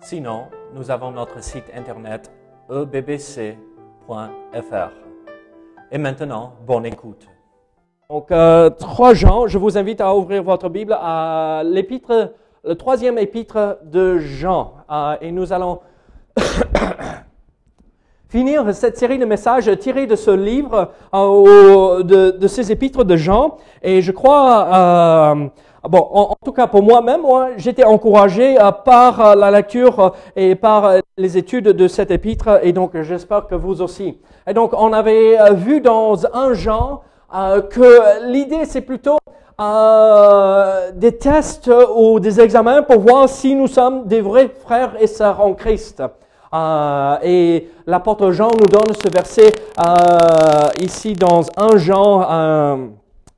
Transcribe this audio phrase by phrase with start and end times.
[0.00, 0.44] Sinon,
[0.74, 2.30] nous avons notre site internet
[2.70, 3.56] ebbc.fr.
[5.90, 7.26] Et maintenant, bonne écoute.
[8.08, 12.32] Donc, euh, 3 Jean, je vous invite à ouvrir votre Bible à l'épître,
[12.64, 14.74] le troisième épître de Jean.
[14.90, 15.80] Euh, et nous allons
[18.28, 23.56] finir cette série de messages tirés de ce livre, euh, de ces épîtres de Jean.
[23.82, 25.48] Et je crois, euh,
[25.84, 30.10] bon, en, tout cas pour moi-même, moi, j'étais encouragé euh, par euh, la lecture euh,
[30.36, 32.60] et par les études de cet épître.
[32.62, 34.18] Et donc, j'espère que vous aussi.
[34.46, 36.52] Et donc, on avait vu dans un
[37.34, 39.18] euh, que l'idée, c'est plutôt
[40.94, 45.40] des tests ou des examens pour voir si nous sommes des vrais frères et sœurs
[45.40, 46.02] en Christ.
[47.24, 49.52] Et l'apôtre Jean nous donne ce verset
[50.80, 52.20] ici dans 1 Jean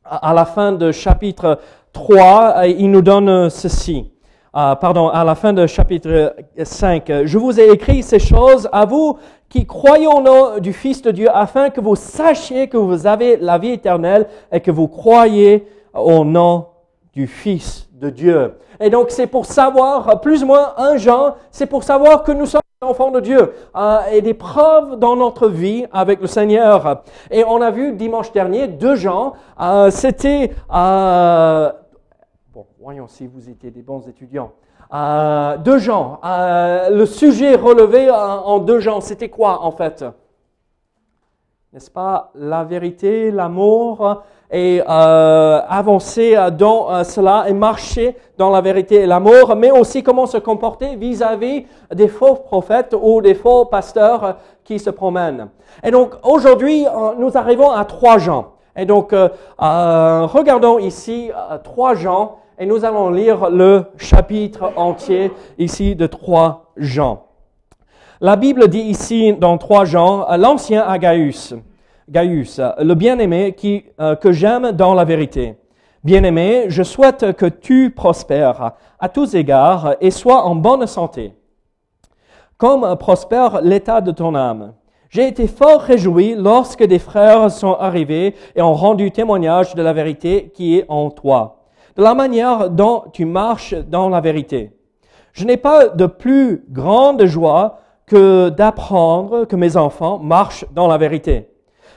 [0.04, 1.58] à la fin de chapitre
[1.92, 4.10] 3, et il nous donne ceci.
[4.56, 7.24] Euh, pardon, à la fin de chapitre 5.
[7.24, 9.16] Je vous ai écrit ces choses à vous
[9.48, 13.36] qui croyez au nom du Fils de Dieu afin que vous sachiez que vous avez
[13.36, 16.66] la vie éternelle et que vous croyez au nom
[17.12, 18.54] du Fils de Dieu.
[18.80, 22.46] Et donc c'est pour savoir, plus ou moins un Jean, c'est pour savoir que nous
[22.46, 27.02] sommes enfants de Dieu euh, et des preuves dans notre vie avec le Seigneur.
[27.30, 30.50] Et on a vu dimanche dernier deux Jean, euh, c'était...
[30.72, 31.70] euh,
[32.54, 34.52] Bon, voyons si vous étiez des bons étudiants.
[34.90, 35.78] Deux
[36.24, 40.02] euh, le sujet relevé en deux Jean, c'était quoi en fait?
[41.74, 48.50] N'est-ce pas La vérité, l'amour et euh, avancer euh, dans euh, cela et marcher dans
[48.50, 53.34] la vérité et l'amour, mais aussi comment se comporter vis-à-vis des faux prophètes ou des
[53.34, 54.32] faux pasteurs euh,
[54.64, 55.48] qui se promènent.
[55.84, 56.84] Et donc aujourd'hui,
[57.18, 58.52] nous arrivons à trois Jean.
[58.76, 59.28] Et donc, euh,
[59.58, 61.30] regardons ici
[61.64, 67.24] trois Jean et nous allons lire le chapitre entier ici de trois Jean.
[68.22, 70.98] La Bible dit ici dans 3 Jean, euh, l'ancien à
[72.10, 73.54] Gaius, euh, le bien-aimé
[74.00, 75.54] euh, que j'aime dans la vérité.
[76.02, 81.34] Bien-aimé, je souhaite que tu prospères à tous égards et sois en bonne santé,
[82.56, 84.72] comme prospère l'état de ton âme.
[85.08, 89.92] J'ai été fort réjoui lorsque des frères sont arrivés et ont rendu témoignage de la
[89.92, 91.64] vérité qui est en toi,
[91.96, 94.72] de la manière dont tu marches dans la vérité.
[95.32, 100.98] Je n'ai pas de plus grande joie que d'apprendre que mes enfants marchent dans la
[100.98, 101.50] vérité.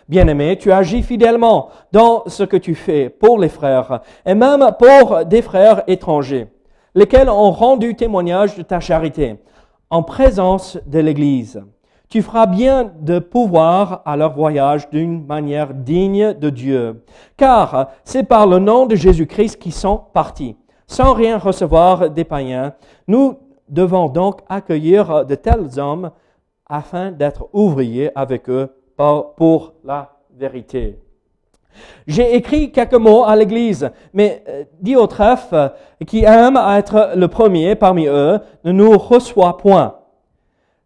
[0.09, 5.23] Bien-aimé, tu agis fidèlement dans ce que tu fais pour les frères et même pour
[5.25, 6.47] des frères étrangers,
[6.93, 9.37] lesquels ont rendu témoignage de ta charité
[9.89, 11.63] en présence de l'Église.
[12.09, 17.03] Tu feras bien de pouvoir à leur voyage d'une manière digne de Dieu,
[17.37, 22.73] car c'est par le nom de Jésus-Christ qu'ils sont partis, sans rien recevoir des païens.
[23.07, 23.37] Nous
[23.69, 26.11] devons donc accueillir de tels hommes
[26.67, 30.99] afin d'être ouvriers avec eux pour- la vérité.
[32.05, 35.69] J'ai écrit quelques mots à l'Église, mais euh, Diotrephe, euh,
[36.05, 39.95] qui aime être le premier parmi eux, ne nous reçoit point.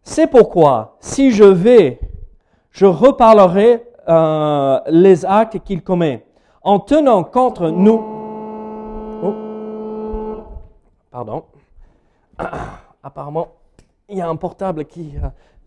[0.02, 2.00] C'est pourquoi, si je vais,
[2.70, 6.24] je reparlerai euh, les actes qu'il commet,
[6.62, 8.02] en tenant compte nous.
[9.22, 9.34] Oh.
[11.10, 11.44] Pardon.
[13.02, 13.48] Apparemment,
[14.08, 15.12] il y a un portable qui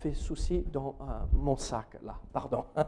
[0.02, 2.14] fait souci dans euh, mon sac là.
[2.34, 2.64] Pardon.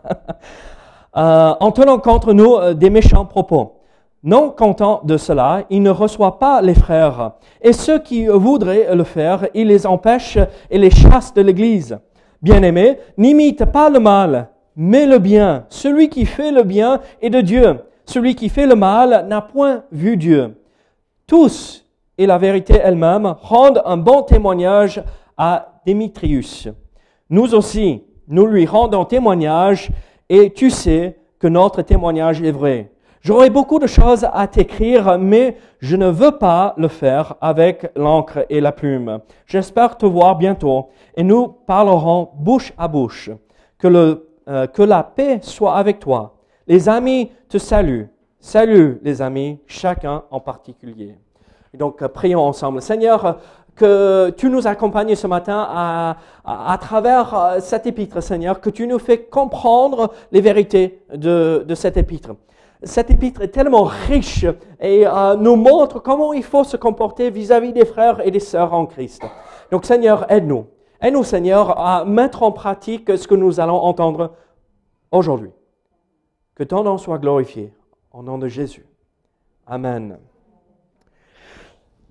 [1.15, 3.73] Euh, en tenant contre nous euh, des méchants propos.
[4.23, 7.33] Non content de cela, il ne reçoit pas les frères.
[7.61, 10.39] Et ceux qui voudraient le faire, il les empêche
[10.71, 11.99] et les chasse de l'Église.
[12.41, 15.67] Bien-aimés, n'imite pas le mal, mais le bien.
[15.69, 17.81] Celui qui fait le bien est de Dieu.
[18.05, 20.59] Celui qui fait le mal n'a point vu Dieu.
[21.27, 21.85] Tous,
[22.17, 25.03] et la vérité elle-même, rendent un bon témoignage
[25.37, 26.69] à Démétrius.
[27.33, 29.89] Nous aussi, nous lui rendons témoignage
[30.29, 32.91] et tu sais que notre témoignage est vrai.
[33.21, 38.45] J'aurais beaucoup de choses à t'écrire, mais je ne veux pas le faire avec l'encre
[38.51, 39.19] et la plume.
[39.47, 43.31] J'espère te voir bientôt et nous parlerons bouche à bouche.
[43.79, 46.35] Que, euh, la paix soit avec toi.
[46.67, 48.09] Les amis te saluent.
[48.39, 51.15] Salut les amis, chacun en particulier.
[51.73, 52.79] Donc, prions ensemble.
[52.83, 53.39] Seigneur,
[53.75, 56.15] que tu nous accompagnes ce matin
[56.45, 61.75] à, travers euh, cet épître, Seigneur, que tu nous fais comprendre les vérités de, de
[61.75, 62.31] cet épître.
[62.83, 64.45] Cet épître est tellement riche
[64.79, 68.41] et euh, nous montre comment il faut se comporter vis-à-vis -vis des frères et des
[68.41, 69.23] sœurs en Christ.
[69.71, 70.65] Donc Seigneur, aide-nous.
[71.01, 74.33] Aide-nous, Seigneur, à mettre en pratique ce que nous allons entendre
[75.11, 75.51] aujourd'hui.
[76.55, 77.73] Que ton nom soit glorifié.
[78.11, 78.85] Au nom de Jésus.
[79.65, 80.17] Amen.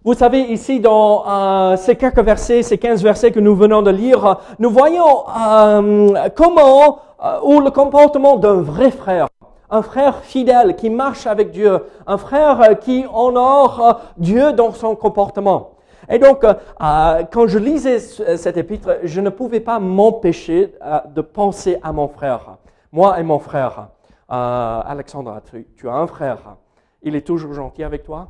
[0.05, 3.91] Vous savez, ici, dans euh, ces quelques versets, ces 15 versets que nous venons de
[3.93, 9.29] lire, nous voyons euh, comment, euh, ou le comportement d'un vrai frère,
[9.71, 15.75] un frère fidèle qui marche avec Dieu, un frère qui honore Dieu dans son comportement.
[16.11, 16.45] Et donc,
[16.81, 20.75] quand je lisais cet épître, je ne pouvais pas m'empêcher
[21.15, 22.57] de penser à mon frère,
[22.91, 23.87] moi et mon frère.
[24.29, 25.41] Alexandra,
[25.77, 26.57] tu as un frère?
[27.05, 28.29] Il est toujours gentil avec toi?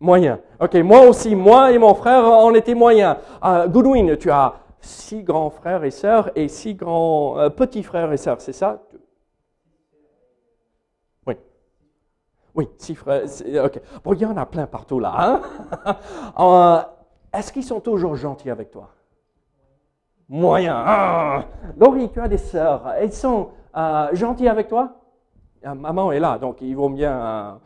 [0.00, 0.40] Moyen.
[0.60, 3.16] Ok, moi aussi, moi et mon frère, on était moyens.
[3.42, 4.54] Uh, Goodwin, tu as
[4.84, 8.82] six grands frères et sœurs et six grands euh, petits frères et sœurs, c'est ça?
[11.26, 11.36] Oui.
[12.54, 13.24] Oui, six frères.
[13.64, 13.80] Ok.
[14.04, 15.14] Bon, il y en a plein partout là.
[15.16, 15.96] Hein?
[16.38, 16.80] Euh,
[17.32, 18.90] est-ce qu'ils sont toujours gentils avec toi?
[20.28, 20.74] Moyen.
[20.76, 21.44] Ah!
[21.76, 22.88] Laurie, tu as des sœurs.
[22.98, 24.94] Elles sont euh, gentilles avec toi?
[25.64, 27.58] Maman est là, donc ils vont bien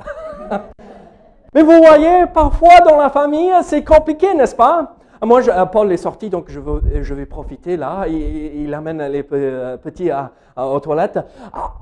[1.54, 4.96] Mais vous voyez, parfois dans la famille, c'est compliqué, n'est-ce pas?
[5.24, 8.06] Moi, euh, Paul est sorti, donc je, vais profiter là.
[8.08, 11.18] Il, amène les euh, petits à, aux toilettes.
[11.52, 11.72] Ah,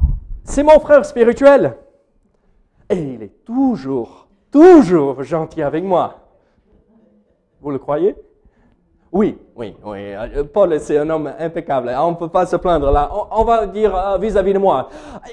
[0.44, 1.76] c'est mon frère spirituel.
[2.88, 6.20] Et il est toujours, toujours gentil avec moi.
[7.60, 8.14] Vous le croyez?
[9.10, 9.98] Oui, oui, oui.
[10.14, 11.92] Euh, Paul, c'est un homme impeccable.
[11.98, 13.10] On ne peut pas se plaindre là.
[13.32, 14.88] On, va dire vis à -vis de moi.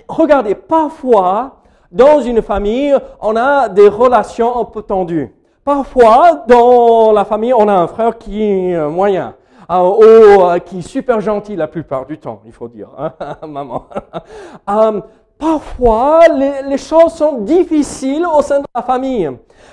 [0.07, 1.60] Regardez, parfois,
[1.91, 5.33] dans une famille, on a des relations un peu tendues.
[5.63, 9.35] Parfois, dans la famille, on a un frère qui est moyen.
[9.71, 13.13] Euh, ou euh, qui est super gentil la plupart du temps, il faut dire, hein,
[13.47, 13.85] maman.
[14.69, 15.01] Euh,
[15.38, 19.29] parfois, les, choses sont difficiles au sein de la famille.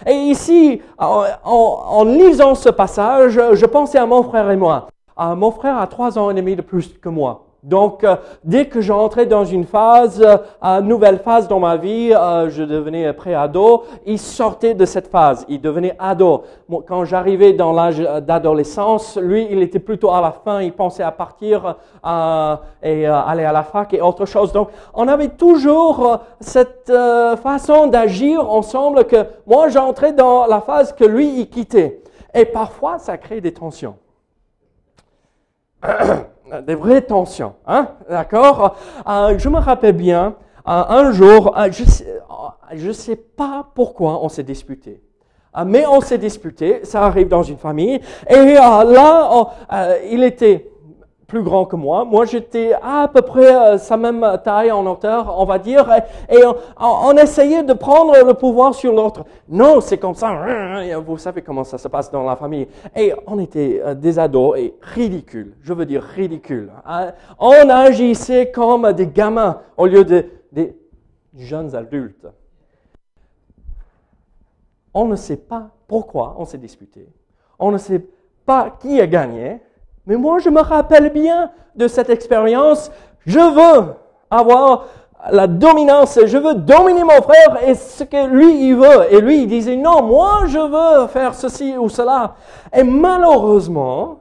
[0.06, 4.88] Et ici, en, en lisant ce passage, je pensais à mon frère et moi.
[5.18, 7.47] mon frère a trois ans et demi de plus que moi.
[7.68, 12.14] Donc, euh, dès que j'entrais dans une phase, euh, une nouvelle phase dans ma vie,
[12.14, 16.44] euh, je devenais pré-ado, il sortait de cette phase, il devenait ado.
[16.86, 21.12] quand j'arrivais dans l'âge d'adolescence, lui, il était plutôt à la fin, il pensait à
[21.12, 21.76] partir
[22.82, 24.52] et aller à la fac et autre chose.
[24.52, 26.92] Donc, on avait toujours cette
[27.42, 32.02] façon d'agir ensemble que moi, j'entrais dans la phase que lui, il quittait.
[32.34, 33.96] Et parfois, ça crée des tensions.
[36.66, 37.54] des vraies tensions.
[37.66, 37.88] Hein?
[38.08, 38.76] D'accord?
[39.06, 40.34] Euh, Je me rappelle bien,
[40.66, 45.02] euh, un jour, euh, je ne sais, pas pourquoi on s'est disputé.
[45.66, 48.00] mais on s'est disputé, ça arrive dans une famille.
[48.28, 49.50] Et là,
[50.10, 50.70] il était
[51.28, 52.06] plus grand que moi.
[52.06, 55.86] Moi, j'étais à peu près euh, sa même taille en hauteur, on va dire,
[56.30, 56.42] et,
[56.80, 59.26] on, essayait de prendre le pouvoir sur l'autre.
[59.46, 60.34] Non, c'est comme ça.
[61.06, 62.66] Vous savez comment ça se passe dans la famille.
[62.96, 65.54] Et on était euh, des ados et ridicules.
[65.60, 66.72] Je veux dire ridicules.
[66.86, 67.12] Hein.
[67.38, 70.74] On agissait comme des gamins au lieu de des
[71.36, 72.26] jeunes adultes.
[74.94, 77.06] On ne sait pas pourquoi on s'est disputé.
[77.58, 78.02] On ne sait
[78.46, 79.60] pas qui a gagné.
[80.08, 82.90] Mais moi, je me rappelle bien de cette expérience.
[83.26, 83.94] Je veux
[84.30, 84.86] avoir
[85.30, 89.12] la dominance, je veux dominer mon frère et ce que lui il veut.
[89.12, 92.36] Et lui il disait non, moi je veux faire ceci ou cela.
[92.72, 94.20] Et malheureusement,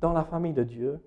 [0.00, 1.00] dans la famille de Dieu,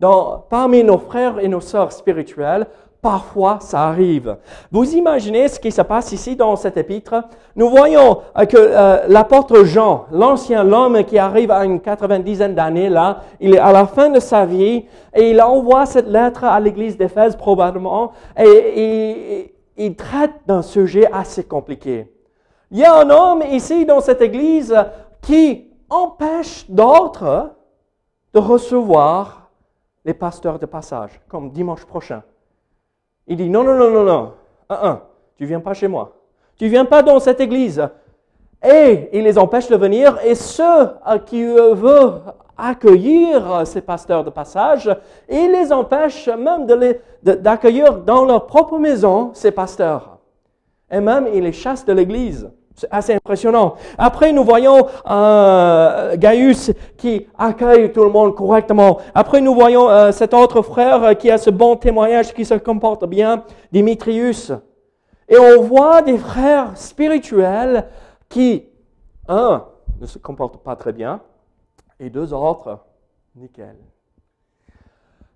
[0.00, 2.66] dans, parmi nos frères et nos sœurs spirituelles,
[3.04, 4.38] Parfois, ça arrive.
[4.72, 7.14] Vous imaginez ce qui se passe ici dans cet épître
[7.54, 12.88] Nous voyons euh, que euh, l'apôtre Jean, l'ancien l'homme qui arrive à une quatre-vingt-dizaine d'années
[12.88, 16.58] là, il est à la fin de sa vie et il envoie cette lettre à
[16.58, 22.10] l'église d'Éphèse probablement et, il traite d'un sujet assez compliqué.
[22.70, 24.74] Il y a un homme ici dans cette église
[25.20, 27.50] qui empêche d'autres
[28.32, 29.50] de recevoir
[30.06, 32.22] les pasteurs de passage, comme dimanche prochain.
[33.26, 35.00] Il dit non, non, non, non, non.
[35.36, 36.12] Tu viens pas chez moi.
[36.56, 37.86] Tu viens pas dans cette église.
[38.62, 40.18] Et il les empêche de venir.
[40.24, 40.90] Et ceux
[41.26, 42.20] qui veulent
[42.56, 44.90] accueillir ces pasteurs de passage,
[45.28, 46.66] il les empêche même
[47.22, 50.18] d'accueillir dans leur propre maison ces pasteurs.
[50.90, 52.50] Et même il les chasse de l'église.
[52.74, 53.76] C'est assez impressionnant.
[53.98, 58.98] Après, nous voyons euh, Gaius qui accueille tout le monde correctement.
[59.14, 63.06] Après, nous voyons euh, cet autre frère qui a ce bon témoignage, qui se comporte
[63.06, 64.52] bien, Dimitrius.
[65.28, 67.86] Et on voit des frères spirituels
[68.28, 68.66] qui,
[69.28, 69.64] un,
[70.00, 71.20] ne se comportent pas très bien,
[72.00, 72.80] et deux autres,
[73.36, 73.76] nickel.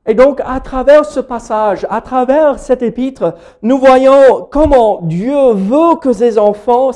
[0.09, 5.97] Et donc, à travers ce passage, à travers cet épître, nous voyons comment Dieu veut
[6.01, 6.93] que ses enfants,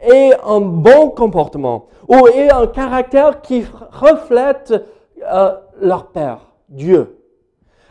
[0.00, 4.72] aient un bon comportement ou aient un caractère qui reflète
[5.32, 6.38] euh, leur Père,
[6.68, 7.18] Dieu.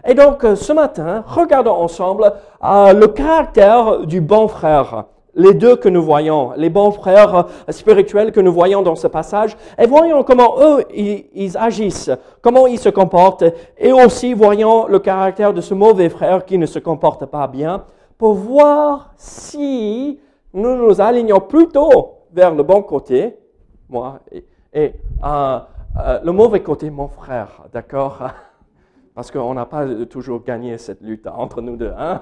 [0.08, 2.32] Et donc, ce matin, regardons ensemble
[2.64, 8.32] euh, le caractère du bon frère les deux que nous voyons, les bons frères spirituels
[8.32, 12.12] que nous voyons dans ce passage, et voyons comment eux, ils, agissent,
[12.42, 13.46] comment ils se comportent,
[13.78, 17.86] et aussi voyons le caractère de ce mauvais frère qui ne se comporte pas bien,
[18.18, 20.20] pour voir si
[20.54, 23.36] nous nous alignons plutôt vers le bon côté,
[23.90, 24.20] moi,
[24.74, 25.60] et, euh,
[26.00, 28.22] euh, le mauvais côté, mon frère, d'accord?
[29.22, 32.22] parce qu'on n'a pas toujours gagné cette lutte entre nous deux, hein?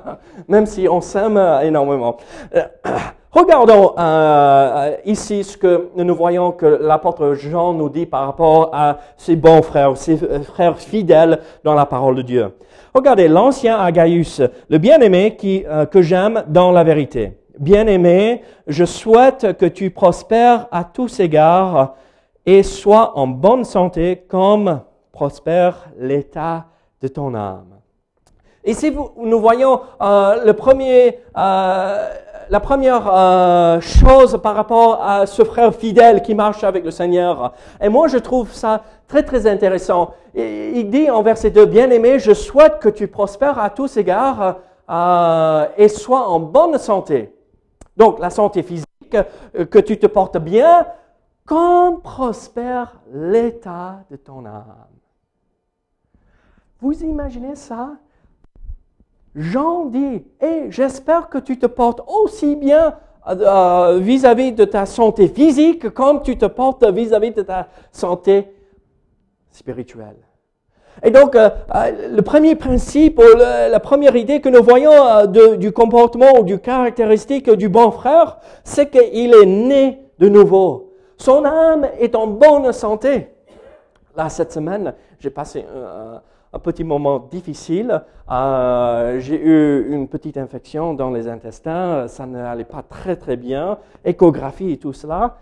[0.50, 2.18] même si on s'aime énormément.
[2.54, 2.64] Euh,
[3.32, 8.98] regardons euh, ici ce que nous voyons que l'apôtre Jean nous dit par rapport à
[9.16, 12.52] ses bons frères, ses frères fidèles dans la parole de Dieu.
[12.94, 17.38] Regardez l'ancien Agaius, le bien-aimé qui, euh, que j'aime dans la vérité.
[17.58, 21.96] Bien-aimé, je souhaite que tu prospères à tous égards
[22.46, 24.82] et sois en bonne santé comme
[25.14, 26.66] prospère l'état
[27.02, 27.80] de ton âme.
[28.66, 32.10] Ici, nous voyons euh, premier, euh,
[32.50, 37.54] la première euh, chose par rapport à ce frère fidèle qui marche avec le Seigneur.
[37.82, 40.14] Et moi, je trouve ça très, très intéressant.
[40.36, 44.58] Il dit en verset 2, Bien-aimé, je souhaite que tu prospères à tous égards
[45.78, 47.34] et sois en bonne santé.
[47.96, 48.86] Donc, la santé physique,
[49.72, 50.86] que tu te portes bien,
[51.46, 54.89] comme prospère l'état de ton âme.
[56.82, 57.98] Vous imaginez ça?
[59.36, 62.96] Jean dit, et j'espère que tu te portes aussi bien
[63.28, 68.54] euh, vis-à-vis de ta santé physique comme tu te portes vis-à-vis de ta santé
[69.52, 70.16] spirituelle.
[71.04, 75.26] Et donc, euh, euh, le premier principe, ou la première idée que nous voyons
[75.58, 80.94] du comportement ou du caractéristique du bon frère, c'est qu'il est né de nouveau.
[81.18, 83.28] Son âme est en bonne santé.
[84.16, 85.66] Là, cette semaine, j'ai passé
[86.54, 88.02] un, petit moment difficile.
[88.30, 93.78] Euh, j'ai eu une petite infection dans les intestins, ça n'allait pas très très bien.
[94.04, 95.38] Échographie et tout cela.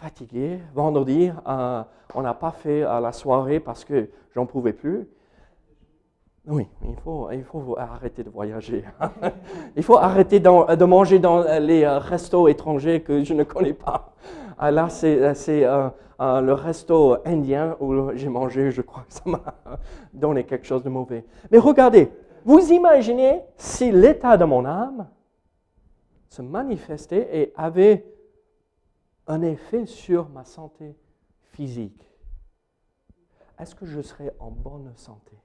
[0.00, 0.60] fatigué.
[0.74, 1.82] Vendredi, euh,
[2.14, 5.08] on n'a pas fait à la soirée parce que j'en pouvais plus.
[6.50, 8.82] Oui, il faut, il faut arrêter de voyager.
[9.76, 14.14] il faut arrêter de manger dans les euh, restos étrangers que je ne connais pas.
[14.56, 15.88] Ah, là, c'est euh,
[16.20, 19.42] euh, le resto indien où j'ai mangé, je crois que ça m'a
[20.14, 21.22] donné quelque chose de mauvais.
[21.50, 22.10] Mais regardez,
[22.46, 25.06] vous imaginez si l'état de mon âme
[26.30, 28.06] se manifestait et avait
[29.26, 30.96] un effet sur ma santé
[31.52, 32.10] physique.
[33.58, 35.36] Est-ce que je serais en bonne santé?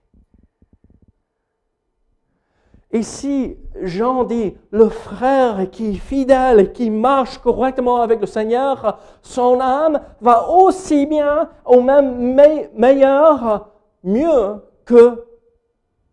[2.93, 8.99] Et si Jean dit, le frère qui est fidèle, qui marche correctement avec le Seigneur,
[9.23, 12.35] son âme va aussi bien, ou même
[12.75, 13.71] meilleur,
[14.03, 15.25] mieux que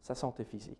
[0.00, 0.78] sa santé physique.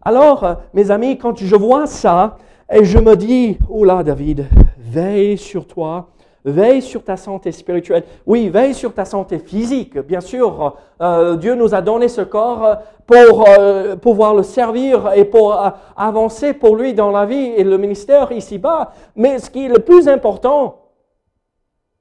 [0.00, 2.38] Alors, mes amis, quand je vois ça,
[2.68, 4.48] et je me dis, oula David,
[4.78, 6.08] veille sur toi,
[6.44, 8.02] Veille sur ta santé spirituelle.
[8.26, 9.96] Oui, veille sur ta santé physique.
[9.98, 15.24] Bien sûr, euh, Dieu nous a donné ce corps pour euh, pouvoir le servir et
[15.24, 18.92] pour euh, avancer pour lui dans la vie et le ministère ici-bas.
[19.14, 20.78] Mais ce qui est le plus important,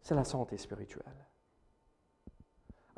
[0.02, 1.06] c'est la santé spirituelle.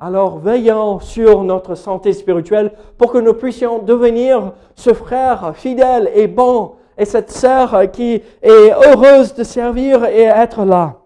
[0.00, 6.26] Alors veillons sur notre santé spirituelle pour que nous puissions devenir ce frère fidèle et
[6.26, 11.03] bon et cette sœur qui est heureuse de servir et être là.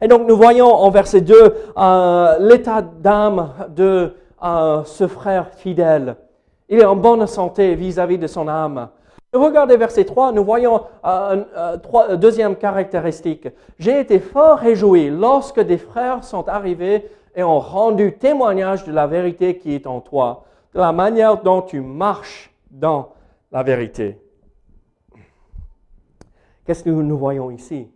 [0.00, 6.16] Et donc nous voyons en verset 2 euh, l'état d'âme de euh, ce frère fidèle.
[6.68, 8.88] Il est en bonne santé vis-à-vis de son âme.
[9.32, 11.44] Regardez verset 3, nous voyons euh,
[12.08, 13.48] une deuxième caractéristique.
[13.78, 19.06] J'ai été fort réjoui lorsque des frères sont arrivés et ont rendu témoignage de la
[19.06, 23.10] vérité qui est en toi, de la manière dont tu marches dans
[23.50, 24.18] la vérité.
[26.64, 27.88] Qu'est-ce que nous voyons ici?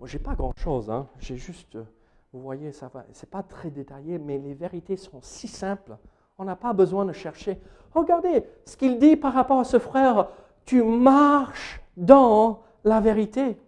[0.00, 1.06] Moi, j'ai pas grand-chose, hein.
[1.18, 1.84] j'ai juste, euh,
[2.32, 5.98] vous voyez, ça va, c'est pas très détaillé, mais les vérités sont si simples.
[6.38, 7.60] On n'a pas besoin de chercher.
[7.94, 10.28] Regardez ce qu'il dit par rapport à ce frère.
[10.64, 13.58] Tu marches dans la vérité.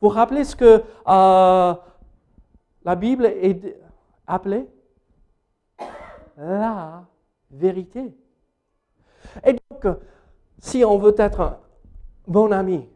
[0.00, 1.74] Vous rappelez ce que euh,
[2.84, 3.80] la Bible est
[4.26, 4.66] appelée?
[6.36, 7.04] La
[7.48, 8.12] vérité.
[9.46, 9.86] Et donc,
[10.58, 11.60] si on veut être
[12.26, 12.88] bon ami,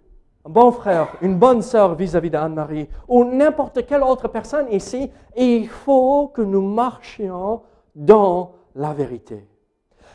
[0.46, 5.68] un bon frère, une bonne sœur vis-à-vis d'Anne-Marie, ou n'importe quelle autre personne ici, il
[5.68, 7.62] faut que nous marchions
[7.94, 9.46] dans la vérité.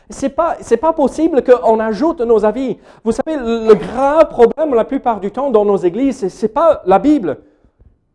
[0.08, 2.78] C'est pas, c'est pas possible qu'on ajoute nos avis.
[3.04, 6.82] Vous savez, le grave problème la plupart du temps dans nos églises, c'est, n'est pas
[6.84, 7.38] la Bible.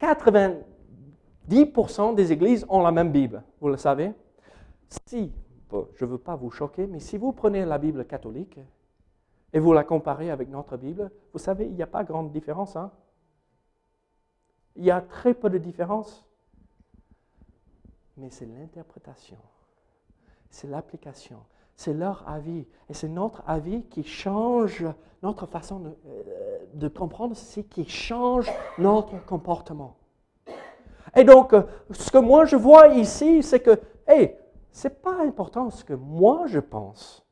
[0.01, 4.11] 90% des églises ont la même Bible, vous le savez?
[5.07, 5.31] Si,
[5.71, 8.59] je ne veux pas vous choquer, mais si vous prenez la Bible catholique
[9.55, 12.75] et vous la comparez avec notre Bible, vous savez, il n'y a pas grande différence.
[12.75, 12.91] Hein?
[14.75, 16.27] Il y a très peu de différence.
[18.17, 19.37] Mais c'est l'interprétation,
[20.49, 21.39] c'est l'application,
[21.73, 22.67] c'est leur avis.
[22.89, 24.85] Et c'est notre avis qui change
[25.23, 25.97] notre façon de,
[26.83, 29.95] euh, comprendre ceci, qui change notre comportement.
[31.15, 34.35] Et donc, euh, ce que moi je vois ici, c'est que, hey,
[34.73, 37.24] ce n'est pas important ce que moi je pense,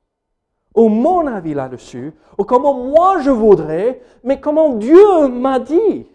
[0.76, 6.08] ou mon avis là-dessus, ou comment moi je voudrais, mais comment Dieu m'a dit.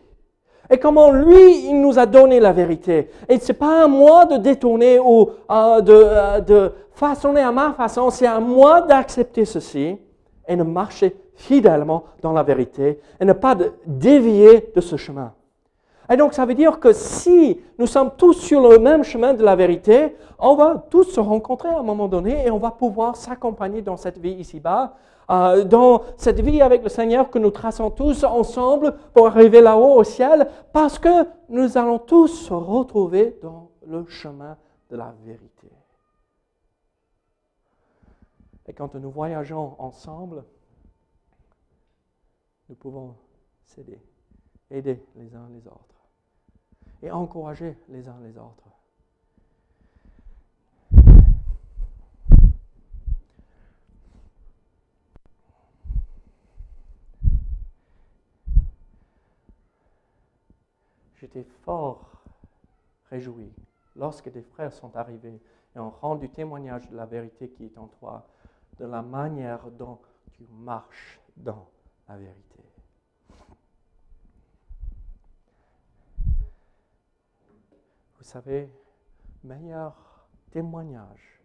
[0.70, 3.08] Et comment lui, il nous a donné la vérité.
[3.28, 7.72] Et ce n'est pas à moi de détourner ou euh, de, de façonner à ma
[7.72, 9.96] façon, c'est à moi d'accepter ceci
[10.46, 15.32] et de marcher fidèlement dans la vérité et ne pas dévier de ce chemin.
[16.10, 19.44] Et donc, ça veut dire que si nous sommes tous sur le même chemin de
[19.44, 23.16] la vérité, on va tous se rencontrer à un moment donné et on va pouvoir
[23.16, 24.96] s'accompagner dans cette vie ici-bas,
[25.30, 29.96] euh, dans cette vie avec le Seigneur que nous traçons tous ensemble pour arriver là-haut
[29.96, 34.56] au ciel, parce que nous allons tous se retrouver dans le chemin
[34.90, 35.70] de la vérité.
[38.66, 40.44] Et quand nous voyageons ensemble,
[42.70, 43.14] nous pouvons
[43.64, 44.00] s'aider,
[44.70, 45.97] aider les uns les autres
[47.02, 48.68] et encourager les uns les autres.
[61.20, 62.12] J'étais fort
[63.10, 63.52] réjoui
[63.96, 65.40] lorsque des frères sont arrivés
[65.74, 68.28] et ont rendu témoignage de la vérité qui est en toi,
[68.78, 69.98] de la manière dont
[70.32, 71.68] tu marches dans
[72.08, 72.62] la vérité.
[78.17, 78.70] Vous savez,
[79.42, 79.94] meilleur
[80.50, 81.40] témoignage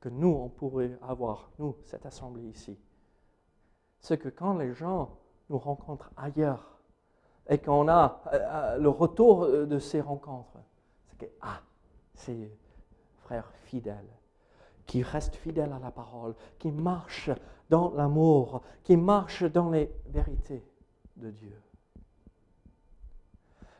[0.00, 2.78] que nous, on pourrait avoir, nous, cette assemblée ici,
[3.98, 5.10] c'est que quand les gens
[5.48, 6.78] nous rencontrent ailleurs
[7.48, 10.58] et qu'on a euh, euh, le retour de ces rencontres,
[11.08, 11.60] c'est que, ah,
[12.14, 12.50] c'est
[13.20, 14.08] frère fidèle,
[14.86, 17.30] qui reste fidèle à la parole, qui marche
[17.70, 20.62] dans l'amour, qui marche dans les vérités
[21.16, 21.58] de Dieu.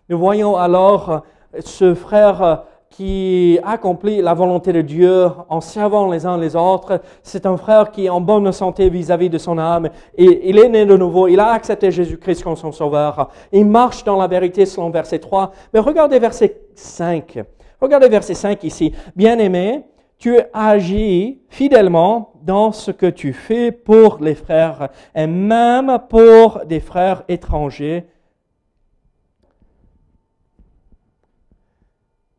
[0.08, 1.24] Nous voyons alors
[1.60, 7.00] ce frère qui accomplit la volonté de Dieu en servant les uns les autres.
[7.22, 9.90] C'est un frère qui est en bonne santé vis-à-vis de son âme.
[10.16, 11.28] Et il est né de nouveau.
[11.28, 13.30] Il a accepté Jésus-Christ comme son sauveur.
[13.52, 15.52] Il marche dans la vérité selon verset 3.
[15.72, 17.38] Mais regardez verset 5.
[17.80, 18.92] Regardez verset 5 ici.
[19.14, 19.84] Bien-aimé,
[20.18, 26.80] tu agis fidèlement dans ce que tu fais pour les frères et même pour des
[26.80, 28.06] frères étrangers.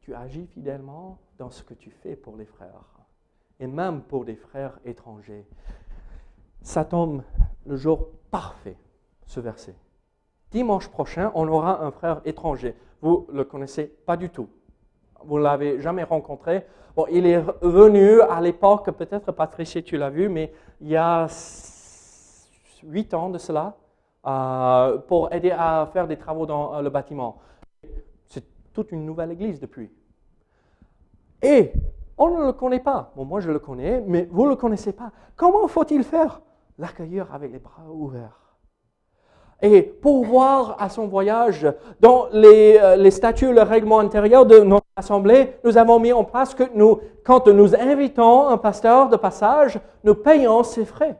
[0.10, 2.98] Tu agis fidèlement dans ce que tu fais pour les frères
[3.60, 5.46] et même pour des frères étrangers.
[6.64, 7.22] Ça tombe
[7.68, 8.76] le jour parfait,
[9.28, 9.76] ce verset.
[10.50, 12.76] Dimanche prochain, on aura un frère étranger.
[13.04, 14.50] Vous ne le connaissez pas du tout.
[15.26, 16.66] Vous ne l'avez jamais rencontré.
[16.96, 21.28] Bon, il est venu à l'époque, peut-être Patricia, tu l'as vu, mais il y a
[22.82, 23.78] huit ans de cela,
[24.26, 27.38] euh, pour aider à faire des travaux dans euh, le bâtiment.
[28.26, 29.92] C'est toute une nouvelle église depuis.
[31.42, 31.74] Et
[32.18, 33.12] on ne le connaît pas.
[33.16, 35.12] Bon, moi je le connais, mais vous ne le connaissez pas.
[35.36, 36.42] Comment faut-il faire?
[36.78, 38.50] L'accueillir avec les bras ouverts
[39.62, 41.68] et pour voir à son voyage,
[42.00, 46.24] dans les, euh, les statuts, le règlement intérieur de notre assemblée, nous avons mis en
[46.24, 51.18] place que nous, quand nous invitons un pasteur de passage, nous payons ses frais.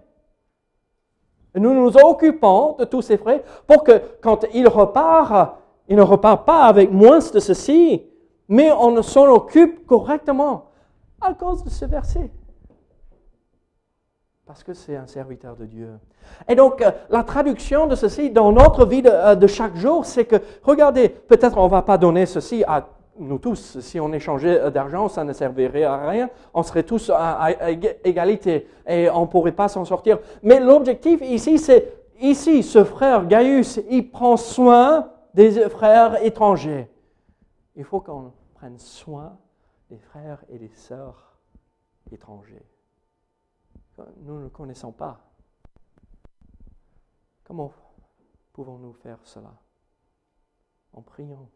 [1.56, 5.58] nous nous occupons de tous ces frais pour que quand il repart,
[5.90, 8.04] il ne repart pas avec moins de ceci,
[8.50, 10.66] mais on s'en occupe correctement
[11.22, 12.30] à cause de ce verset
[14.50, 15.90] parce que c'est un serviteur de Dieu.
[16.48, 20.26] Et donc, euh, la traduction de ceci dans notre vie de, euh, chaque jour, c'est
[20.26, 22.88] que, regardez, peut-être on ne va pas donner ceci à
[23.20, 23.80] nous tous.
[23.80, 26.32] Si on échangeait euh, d'argent, ça ne servirait à rien.
[26.56, 27.50] On serait tous à,
[28.04, 30.18] égalité et on ne pourrait pas s'en sortir.
[30.42, 36.90] Mais l'objectif ici, c'est, ici, ce frère Gaius, il prend soin des frères étrangers.
[37.76, 39.40] Il faut qu'on prenne soin
[39.90, 41.40] des frères et des sœurs
[42.12, 42.68] étrangers
[44.18, 45.20] nous ne connaissons pas.
[47.44, 47.74] Comment
[48.54, 49.54] pouvons-nous faire cela?
[50.94, 51.50] En priant.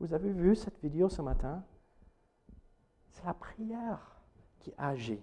[0.00, 1.64] Vous avez vu cette vidéo ce matin?
[3.10, 4.16] C'est la prière
[4.60, 5.20] qui agit.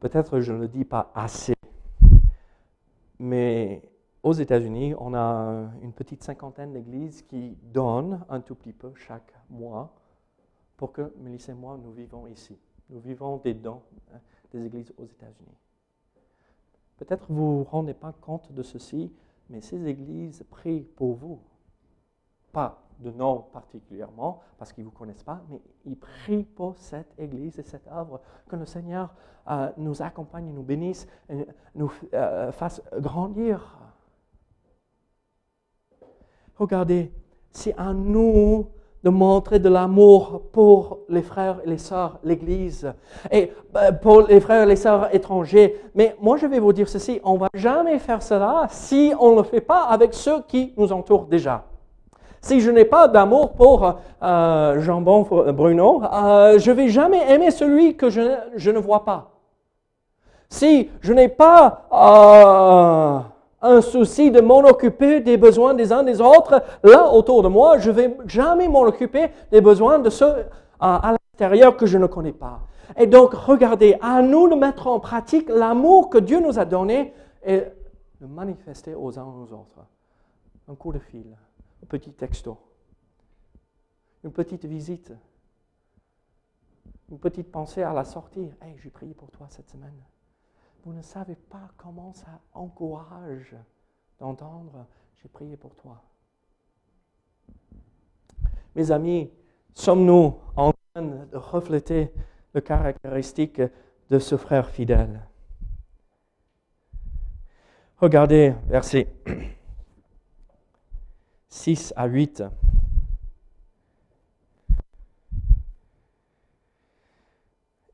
[0.00, 1.54] Peut-être je ne le dis pas assez,
[3.18, 3.93] mais
[4.24, 9.34] aux États-Unis, on a une petite cinquantaine d'églises qui donnent un tout petit peu chaque
[9.50, 9.94] mois
[10.78, 12.58] pour que Mélissa et moi, nous vivons ici.
[12.88, 13.82] Nous vivons des dons
[14.12, 14.18] hein,
[14.50, 15.58] des églises aux États-Unis.
[16.96, 19.12] Peut-être vous ne vous rendez pas compte de ceci,
[19.50, 21.40] mais ces églises prient pour vous.
[22.50, 27.12] Pas de nom particulièrement, parce qu'ils ne vous connaissent pas, mais ils prient pour cette
[27.18, 29.14] église et cette œuvre, que le Seigneur
[29.50, 31.06] euh, nous accompagne, nous bénisse,
[31.74, 33.80] nous euh, fasse grandir.
[36.58, 37.10] Regardez,
[37.50, 38.66] c'est à nous
[39.02, 42.92] de montrer de l'amour pour les frères et les sœurs, l'Église,
[43.30, 45.78] et euh, pour les frères et les sœurs étrangers.
[45.94, 49.32] Mais moi, je vais vous dire ceci, on ne va jamais faire cela si on
[49.32, 51.64] ne le fait pas avec ceux qui nous entourent déjà.
[52.40, 57.96] Si je n'ai pas d'amour pour euh, Jean-Bon Bruno, euh, je vais jamais aimer celui
[57.96, 59.30] que je, je ne vois pas.
[60.48, 63.33] Si je n'ai pas euh,
[63.64, 67.78] un souci de m'en occuper des besoins des uns des autres, là autour de moi,
[67.78, 70.44] je vais jamais m'en occuper des besoins de ceux euh,
[70.78, 72.60] à l'intérieur que je ne connais pas.
[72.96, 77.14] Et donc, regardez, à nous de mettre en pratique l'amour que Dieu nous a donné
[77.44, 77.62] et
[78.20, 79.80] de manifester aux uns aux autres.
[80.68, 81.26] Un coup de fil,
[81.82, 82.58] un petit texto,
[84.22, 85.12] une petite visite,
[87.10, 88.50] une petite pensée à la sortie.
[88.62, 89.94] Hey, j'ai prié pour toi cette semaine.
[90.84, 93.56] Vous ne savez pas comment ça encourage
[94.18, 96.02] d'entendre j'ai prié pour toi.
[98.74, 99.30] Mes amis,
[99.72, 102.12] sommes-nous en train de refléter
[102.52, 103.62] le caractéristique
[104.10, 105.26] de ce frère fidèle?
[107.96, 109.10] Regardez versets
[111.48, 112.44] 6 à 8.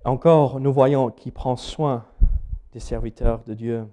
[0.05, 2.05] Encore, nous voyons qu'il prend soin
[2.73, 3.87] des serviteurs de Dieu,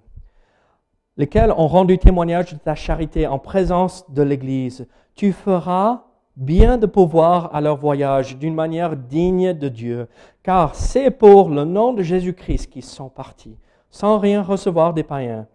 [1.16, 4.86] lesquels ont rendu témoignage de ta charité en présence de l'Église.
[5.14, 6.04] Tu feras
[6.36, 10.08] bien de pouvoir à leur voyage d'une manière digne de Dieu,
[10.44, 13.56] car c'est pour le nom de Jésus-Christ qu'ils sont partis,
[13.90, 15.48] sans rien recevoir des païens.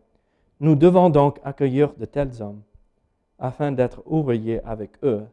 [0.60, 2.62] Nous devons donc accueillir de tels hommes,
[3.40, 5.26] afin d'être ouvriers avec eux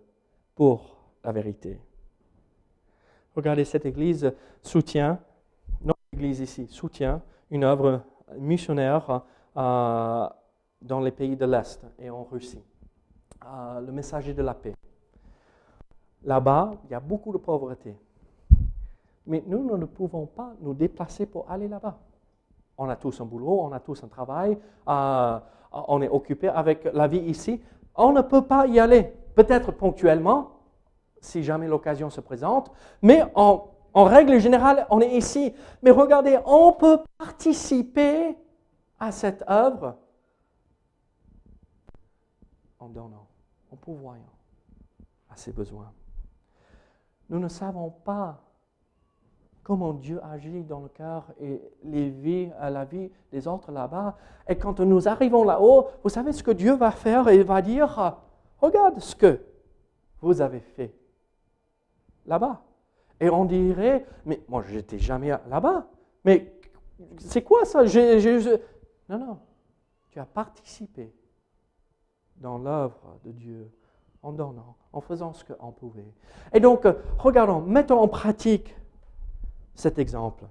[0.54, 1.78] pour la vérité.
[3.34, 5.18] Regardez, cette Église soutient,
[5.82, 8.02] notre Église ici soutient une œuvre
[8.38, 9.22] missionnaire
[9.56, 10.28] euh,
[10.80, 12.62] dans les pays de l'Est et en Russie.
[13.44, 14.74] Euh, le messager de la paix.
[16.24, 17.96] Là-bas, il y a beaucoup de pauvreté.
[19.26, 21.98] Mais nous, nous ne pouvons pas nous déplacer pour aller là-bas.
[22.76, 24.58] On a tous un boulot, on a tous un travail,
[24.88, 25.38] euh,
[25.72, 27.60] on est occupé avec la vie ici.
[27.94, 29.12] On ne peut pas y aller.
[29.34, 30.50] Peut-être ponctuellement,
[31.20, 32.70] si jamais l'occasion se présente,
[33.02, 35.54] mais on en règle générale, on est ici.
[35.82, 38.36] Mais regardez, on peut participer
[38.98, 39.96] à cette œuvre
[42.78, 43.26] en donnant,
[43.72, 44.22] en pourvoyant
[45.30, 45.92] à ses besoins.
[47.28, 48.42] Nous ne savons pas
[49.62, 54.16] comment Dieu agit dans le cœur et les vies, à la vie des autres là-bas.
[54.48, 58.16] Et quand nous arrivons là-haut, vous savez ce que Dieu va faire Il va dire,
[58.60, 59.40] regarde ce que
[60.20, 60.92] vous avez fait
[62.26, 62.62] là-bas.
[63.20, 65.86] Et on dirait, mais moi, je n'étais jamais là-bas.
[66.24, 66.52] Mais
[67.18, 67.84] c'est quoi ça?
[67.84, 69.38] Non, non.
[70.10, 71.12] Tu as participé
[72.36, 73.70] dans l'œuvre de Dieu
[74.22, 76.12] en donnant, en faisant ce qu'on pouvait.
[76.52, 76.86] Et donc,
[77.18, 78.74] regardons, mettons en pratique
[79.74, 80.44] cet exemple.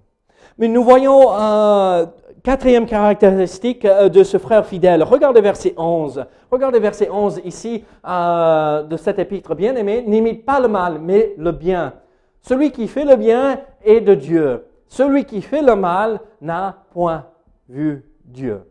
[0.58, 2.05] Mais nous voyons euh,
[2.43, 5.03] quatrième caractéristique euh, de ce frère fidèle.
[5.03, 6.25] Regardez verset 11.
[6.51, 10.03] Regardez verset 11 ici euh, de cet épître bien-aimé.
[10.08, 11.93] N'imite pas le mal, mais le bien.
[12.41, 14.65] Celui qui fait le bien est de Dieu.
[14.88, 17.25] Celui qui fait le mal n'a point
[17.67, 18.62] vu Dieu.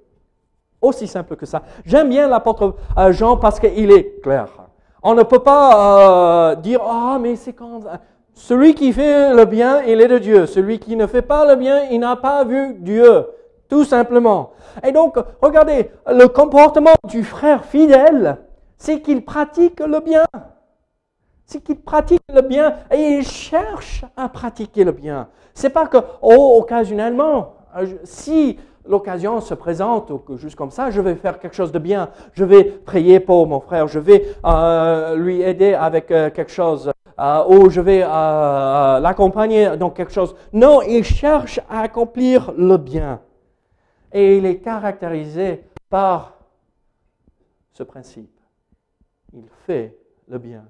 [0.81, 1.63] Aussi simple que ça.
[1.85, 4.49] J'aime bien l'apôtre euh, Jean parce qu'il est clair.
[5.03, 7.81] On ne peut pas euh, dire, ah, mais c'est quand...
[8.35, 10.47] Celui qui fait le bien, il est de Dieu.
[10.47, 13.27] Celui qui ne fait pas le bien, il n'a pas vu Dieu.
[13.69, 14.53] Tout simplement.
[14.87, 18.39] Et donc, regardez, le comportement du frère fidèle,
[18.77, 20.23] c'est qu'il pratique le bien
[21.49, 25.29] c'est qu'il pratique le bien et il cherche à pratiquer le bien.
[25.55, 30.91] C'est pas que, oh, occasionnellement, euh, si l'occasion se présente ou que juste comme ça,
[30.91, 34.27] je vais faire quelque chose de bien, je vais prier pour mon frère, je vais
[34.45, 36.93] euh, lui aider avec euh, quelque chose,
[37.49, 40.37] ou je vais l'accompagner dans quelque chose.
[40.53, 43.21] Non, il cherche à accomplir le bien.
[44.13, 46.35] Et il est caractérisé par
[47.73, 48.39] ce principe.
[49.33, 50.65] Il fait le bien.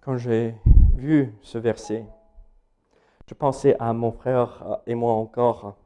[0.00, 0.54] Quand j'ai
[0.94, 2.06] vu ce verset,
[3.26, 5.76] je pensais à mon frère et moi encore.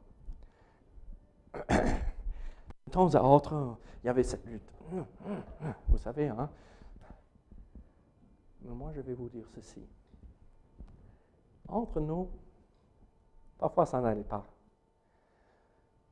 [1.69, 4.73] De temps à autre, il y avait cette lutte.
[5.89, 6.49] Vous savez, hein?
[8.61, 9.85] Mais moi, je vais vous dire ceci.
[11.67, 12.29] Entre nous,
[13.57, 14.45] parfois ça n'allait pas.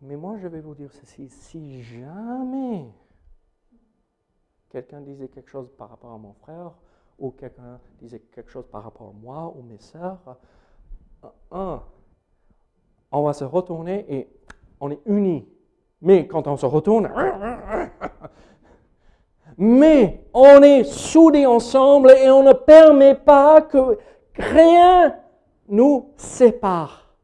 [0.02, 1.30] Mais moi, je vais vous dire ceci.
[1.30, 2.92] Si jamais
[4.70, 6.74] quelqu'un disait quelque chose par rapport à mon frère,
[7.20, 10.20] ou quelqu'un disait quelque chose par rapport à moi ou mes sœurs,
[11.52, 11.82] un,
[13.12, 14.30] on va se retourner et
[14.80, 15.48] on est unis.
[16.02, 17.10] Mais quand on se retourne,
[19.58, 23.98] mais on est soudés ensemble et on ne permet pas que
[24.36, 25.16] rien
[25.70, 27.16] nous sépare.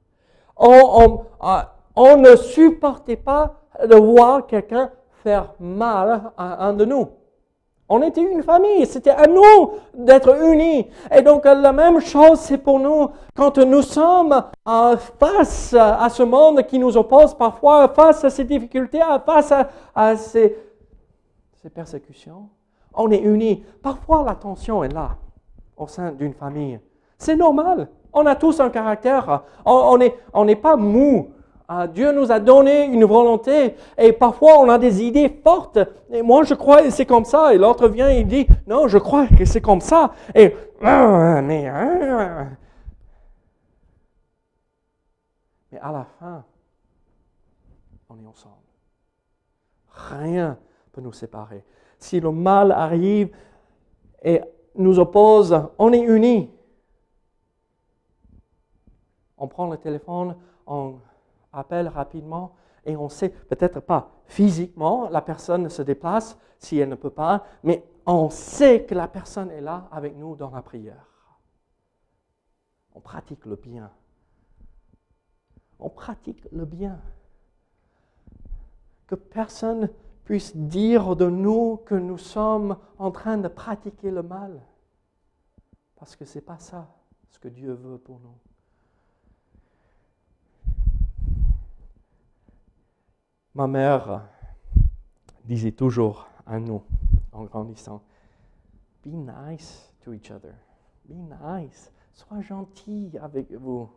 [0.56, 1.25] On,
[1.95, 4.91] on ne supportait pas de voir quelqu'un
[5.23, 7.10] faire mal à un de nous.
[7.91, 10.88] On était une famille, c'était à nous d'être unis.
[11.12, 14.43] Et donc la même chose, c'est pour nous quand nous sommes
[15.19, 19.52] face à ce monde qui nous oppose parfois, face à ces difficultés, face
[19.95, 20.56] à, ces,
[21.73, 22.49] persécutions.
[22.93, 23.63] On est unis.
[23.82, 25.17] Parfois la tension est là
[25.75, 26.80] au sein d'une famille.
[27.17, 27.89] C'est normal.
[28.13, 29.43] On a tous un caractère.
[29.65, 29.97] On
[30.45, 31.32] n'est pas mou.
[31.72, 35.78] Ah, Dieu nous a donné une volonté et parfois on a des idées fortes.
[36.10, 37.54] Et moi je crois que c'est comme ça.
[37.54, 40.16] Et l'autre vient et dit non, je crois que c'est comme ça.
[40.34, 42.48] Et mais, ah.
[45.72, 46.44] mais à la fin,
[48.10, 48.56] on est ensemble.
[49.90, 51.64] Rien ne peut nous séparer.
[52.00, 53.30] Si le mal arrive
[54.24, 54.42] et
[54.74, 56.50] nous oppose, on est unis.
[59.38, 60.96] On prend le téléphone, on
[61.54, 66.96] appelle rapidement et on sait peut-être pas physiquement, la personne se déplace si elle ne
[66.96, 71.06] peut pas, mais on sait que la personne est là avec nous dans la prière.
[72.94, 73.92] On pratique le bien.
[75.80, 77.00] On pratique le bien.
[79.08, 79.90] Que personne
[80.26, 84.62] puisse dire de nous que nous sommes en train de pratiquer le mal.
[85.96, 86.88] Parce que ce n'est pas ça
[87.30, 88.38] ce que Dieu veut pour nous.
[93.56, 94.28] Ma mère
[95.46, 96.84] disait toujours à nous,
[97.32, 98.04] en grandissant,
[99.04, 100.54] Be nice to each other.
[101.06, 101.92] Be nice.
[102.14, 103.90] Sois gentil avec vous.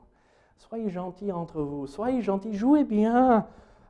[0.57, 1.87] Soyez gentil entre vous.
[1.87, 2.55] Soyez gentil.
[2.55, 3.47] Jouez bien.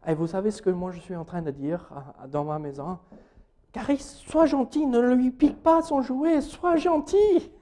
[0.06, 1.92] Et vous savez ce que moi je suis en train de dire
[2.28, 2.98] dans ma maison
[3.72, 4.86] Caris, sois gentil.
[4.86, 6.40] Ne lui pique pas son jouet.
[6.40, 7.52] Sois gentil.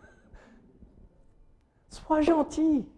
[1.88, 2.88] Sois gentil.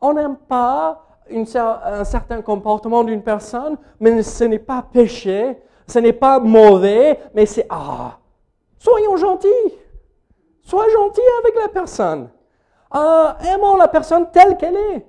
[0.00, 6.12] On n'aime pas un certain comportement d'une personne, mais ce n'est pas péché, ce n'est
[6.12, 8.18] pas mauvais, mais c'est ah,
[8.78, 9.48] soyons gentils,
[10.62, 12.28] sois gentil avec la personne,
[12.90, 15.06] ah, aimons la personne telle qu'elle est.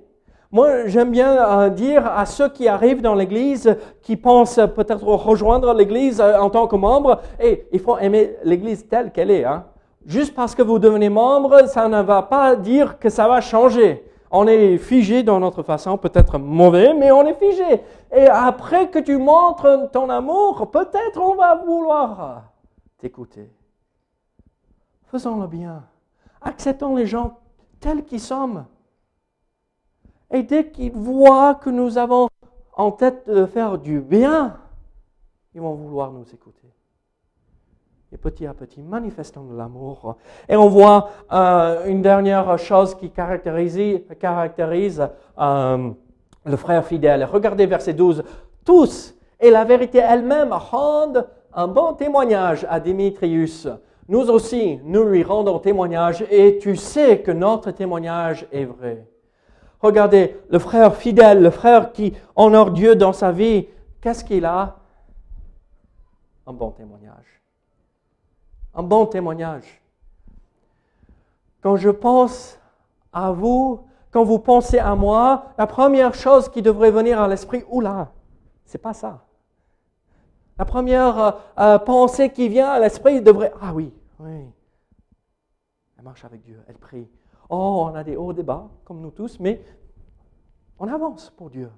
[0.52, 5.74] Moi, j'aime bien euh, dire à ceux qui arrivent dans l'Église, qui pensent peut-être rejoindre
[5.74, 9.44] l'Église euh, en tant que membre, et il faut aimer l'Église telle qu'elle est.
[9.44, 9.64] Hein.
[10.06, 14.04] Juste parce que vous devenez membre, ça ne va pas dire que ça va changer.
[14.30, 17.80] On est figé dans notre façon, peut-être mauvais, mais on est figé.
[18.14, 22.44] Et après que tu montres ton amour, peut-être on va vouloir
[22.98, 23.50] t'écouter.
[25.10, 25.84] Faisons le bien.
[26.42, 27.38] Acceptons les gens
[27.80, 28.64] tels qu'ils sont.
[30.30, 32.28] Et dès qu'ils voient que nous avons
[32.72, 34.58] en tête de faire du bien,
[35.54, 36.65] ils vont vouloir nous écouter
[38.12, 40.16] et petit à petit manifestons de l'amour.
[40.48, 45.90] Et on voit euh, une dernière chose qui caractérise, caractérise euh,
[46.44, 47.24] le frère fidèle.
[47.24, 48.22] Regardez verset 12.
[48.64, 53.68] Tous et la vérité elle-même rendent un bon témoignage à Démétrius.
[54.08, 59.08] Nous aussi, nous lui rendons témoignage et tu sais que notre témoignage est vrai.
[59.80, 63.66] Regardez, le frère fidèle, le frère qui honore Dieu dans sa vie,
[64.00, 64.76] qu'est-ce qu'il a?
[66.46, 67.35] Un bon témoignage
[68.76, 69.82] un bon témoignage.
[71.62, 72.60] Quand je pense
[73.12, 77.64] à vous, quand vous pensez à moi, la première chose qui devrait venir à l'esprit,
[77.70, 78.12] oula,
[78.64, 79.24] c'est pas ça.
[80.58, 84.46] La première euh, euh, pensée qui vient à l'esprit devrait, ah oui, oui,
[85.98, 87.08] elle marche avec Dieu, elle prie.
[87.48, 89.62] Oh, on a des hauts débats, comme nous tous, mais
[90.78, 91.70] on avance pour Dieu.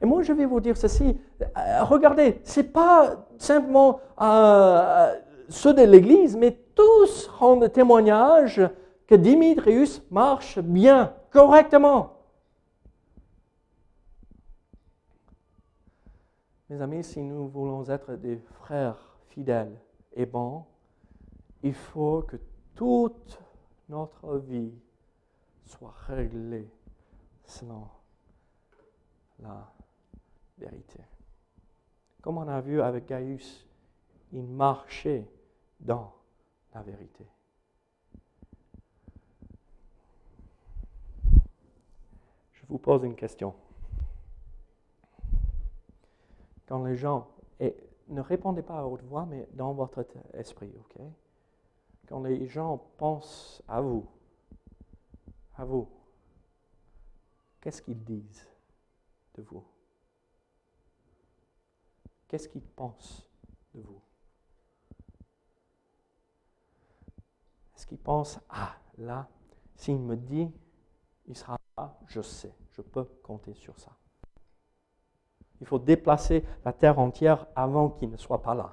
[0.00, 1.18] Et moi, je vais vous dire ceci.
[1.42, 4.00] Euh, regardez, c'est pas simplement
[5.50, 8.62] ceux de l'Église, mais tous rendent témoignage
[9.06, 12.16] que Dimitrius marche bien, correctement.
[16.68, 19.76] Mes amis, si nous voulons être des frères fidèles
[20.14, 20.64] et bons,
[21.62, 22.36] il faut que
[22.76, 23.40] toute
[23.88, 24.72] notre vie
[25.66, 26.68] soit réglée
[27.44, 27.88] selon
[29.40, 29.68] la
[30.58, 31.00] vérité.
[32.22, 33.66] Comme on a vu avec Gaius,
[34.32, 35.26] il marchait
[35.80, 36.12] dans
[36.74, 37.26] la vérité.
[42.52, 43.54] Je vous pose une question.
[46.66, 47.76] Quand les gens, et
[48.08, 51.02] ne répondez pas à haute voix, mais dans votre esprit, ok?
[52.06, 54.06] Quand les gens pensent à vous,
[55.56, 55.88] à vous,
[57.60, 58.46] qu'est-ce qu'ils disent
[59.34, 59.64] de vous?
[62.28, 63.28] Qu'est-ce qu'ils pensent
[63.74, 64.00] de vous?
[67.90, 69.26] Est-ce qu'ils pensent, ah, là,
[69.74, 70.48] s'il me dit,
[71.26, 73.90] il sera là, je sais, je peux compter sur ça.
[75.60, 78.70] Il faut déplacer la terre entière avant qu'il ne soit pas là.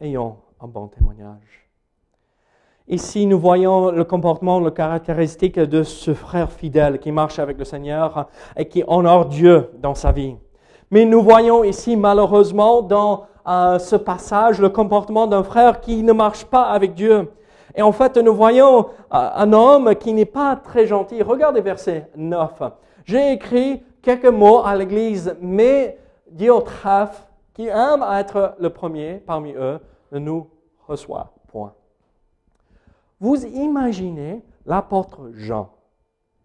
[0.00, 1.70] Ayons un bon témoignage.
[2.86, 7.64] Ici, nous voyons le comportement, le caractéristique de ce frère fidèle qui marche avec le
[7.64, 8.28] Seigneur
[8.58, 10.36] et qui honore Dieu dans sa vie.
[10.90, 16.12] Mais nous voyons ici, malheureusement, dans euh, ce passage, le comportement d'un frère qui ne
[16.12, 17.30] marche pas avec Dieu.
[17.74, 21.22] Et en fait, nous voyons euh, un homme qui n'est pas très gentil.
[21.22, 22.62] Regardez verset 9.
[23.04, 25.98] J'ai écrit quelques mots à l'église, mais
[26.30, 29.78] Diotrephe, qui aime être le premier parmi eux,
[30.12, 30.48] ne nous
[30.86, 31.72] reçoit point.
[33.20, 35.70] Vous imaginez l'apôtre Jean.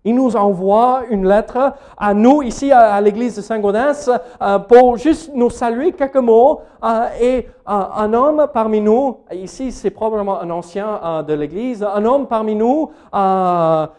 [0.06, 5.32] Il nous envoie une lettre à nous ici à, l'église de Saint-Gaudens euh, pour juste
[5.34, 6.62] nous saluer quelques mots.
[6.84, 12.06] Euh, et euh, un homme parmi nous, ici c'est probablement un ancien de l'église, un
[12.06, 13.90] homme parmi nous se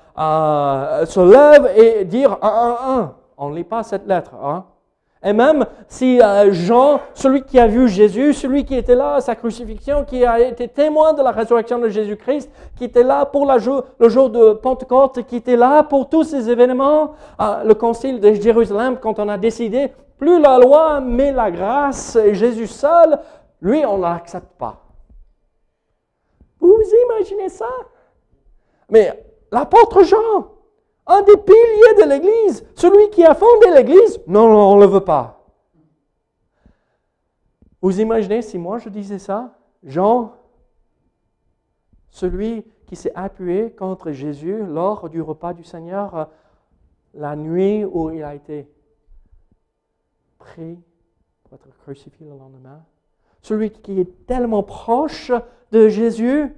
[1.21, 3.12] lève et dire un, un, un.
[3.37, 4.33] On ne lit pas cette lettre.
[4.42, 4.64] Hein?
[5.27, 9.21] Et même si euh, Jean, celui qui a vu Jésus, celui qui était là à
[9.21, 13.45] sa crucifixion, qui a été témoin de la résurrection de Jésus-Christ, qui était là pour
[13.45, 18.35] le jour de Pentecôte, qui était là pour tous ces événements, euh, le concile de
[18.35, 23.19] Jérusalem, quand on a décidé, plus la loi, mais la grâce, et Jésus seul,
[23.61, 24.77] lui, on ne l'accepte pas.
[26.61, 27.67] Vous imaginez ça?
[28.89, 30.56] Mais l'apôtre Jean,
[31.07, 35.05] un des piliers de l'Église, celui qui a fondé l'Église, non, on ne le veut
[35.05, 35.45] pas.
[37.81, 39.57] Vous imaginez si moi je disais ça?
[39.85, 40.35] Jean,
[42.11, 46.25] celui qui s'est appuyé contre Jésus lors du repas du Seigneur, euh,
[47.14, 48.69] la nuit où il a été
[50.38, 50.79] pris
[51.45, 52.83] pour être crucifié le lendemain,
[53.42, 55.31] celui qui est tellement proche
[55.71, 56.53] de Jésus,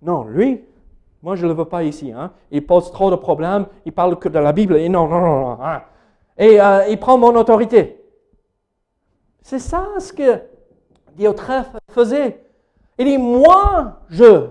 [0.00, 0.64] non, lui,
[1.22, 2.12] moi, je ne le veux pas ici.
[2.12, 2.30] Hein.
[2.50, 3.66] Il pose trop de problèmes.
[3.84, 4.76] Il parle que de la Bible.
[4.76, 5.58] Et non, non, non, non.
[5.62, 5.82] Hein.
[6.36, 8.00] Et euh, il prend mon autorité.
[9.42, 10.40] C'est ça ce que
[11.16, 12.44] Diotrephe faisait.
[12.98, 14.46] Il dit, moi, je.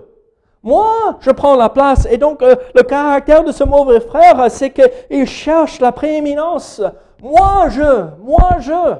[0.62, 2.06] Moi, je prends la place.
[2.10, 6.82] Et donc, euh, le caractère de ce mauvais frère, c'est qu'il cherche la prééminence.
[7.22, 8.06] Moi, je.
[8.20, 8.96] Moi, je.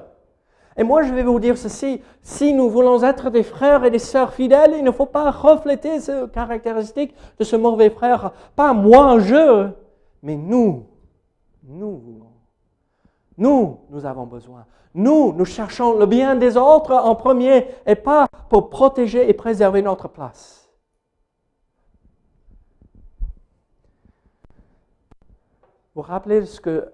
[0.79, 3.99] Et moi, je vais vous dire ceci, si nous voulons être des frères et des
[3.99, 8.31] sœurs fidèles, il ne faut pas refléter ce caractéristique de ce mauvais frère.
[8.55, 9.71] Pas moi, je,
[10.23, 10.87] mais nous.
[11.65, 12.33] Nous voulons.
[13.37, 14.67] Nous, nous avons besoin.
[14.95, 19.83] Nous, nous cherchons le bien des autres en premier et pas pour protéger et préserver
[19.83, 20.71] notre place.
[25.95, 26.93] Vous vous rappelez ce que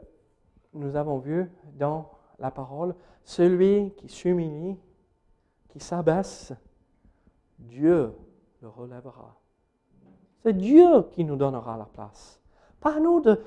[0.73, 2.95] nous avons vu dans la parole?
[3.25, 4.77] Celui qui s'humilie,
[5.71, 6.53] qui s'abaisse,
[7.59, 8.13] Dieu
[8.61, 9.35] le relèvera.
[10.43, 12.41] C'est Dieu qui nous donnera la place.
[12.81, 13.41] Pas à nous de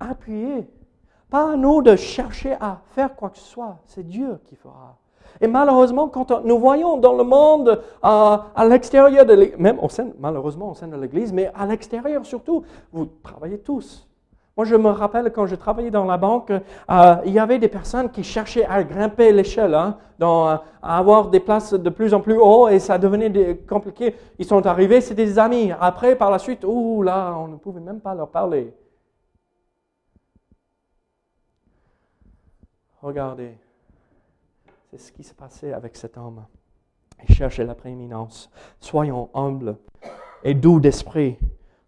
[0.00, 0.68] appuyer,
[1.30, 3.78] pas à nous de chercher à faire quoi que ce soit.
[3.86, 4.98] C'est Dieu qui fera.
[5.40, 9.26] Et malheureusement, quand nous voyons dans le monde, à l'extérieur
[9.58, 9.80] même
[10.18, 14.08] malheureusement au sein de l'Église, mais à l'extérieur surtout, vous travaillez tous.
[14.56, 17.68] Moi, je me rappelle quand je travaillais dans la banque, euh, il y avait des
[17.68, 22.22] personnes qui cherchaient à grimper l'échelle, hein, euh, à avoir des places de plus en
[22.22, 24.14] plus haut, et ça devenait compliqué.
[24.38, 25.72] Ils sont arrivés, c'était des amis.
[25.78, 28.72] Après, par la suite, ouh là, on ne pouvait même pas leur parler.
[33.02, 33.58] Regardez,
[34.90, 36.46] c'est ce qui s'est passé avec cet homme.
[37.28, 38.50] Il cherchait la prééminence.
[38.80, 39.76] Soyons humbles
[40.42, 41.36] et doux d'esprit,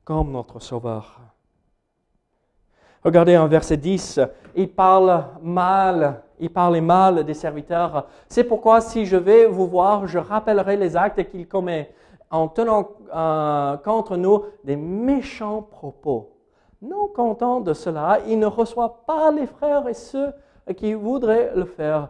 [0.04, 1.18] comme notre Sauveur.
[3.04, 4.20] Regardez en verset 10,
[4.56, 8.06] il parle mal, il parle mal des serviteurs.
[8.28, 11.90] C'est pourquoi si je vais vous voir, je rappellerai les actes qu'il commet
[12.30, 16.32] en tenant euh, contre nous des méchants propos.
[16.82, 20.32] Non content de cela, il ne reçoit pas les frères et ceux
[20.76, 22.08] qui voudraient le faire.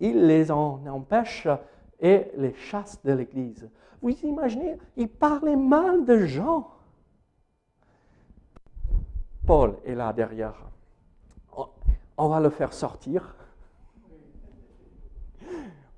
[0.00, 1.48] il les en empêche
[2.00, 3.68] et les chasse de l'Église.
[4.00, 6.68] Vous imaginez, il parlait mal de gens.
[9.48, 10.62] Paul est là derrière.
[12.18, 13.34] On va le faire sortir.